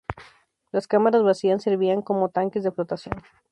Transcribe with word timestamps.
Las 0.71 0.87
cámaras 0.87 1.21
vacías 1.21 1.61
servían 1.61 2.01
como 2.01 2.29
tanques 2.29 2.63
de 2.63 2.71
flotación. 2.71 3.21